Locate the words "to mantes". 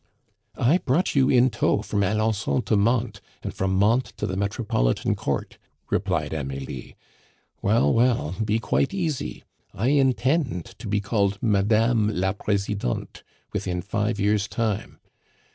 2.63-3.21